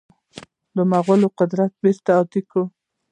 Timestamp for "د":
0.75-0.77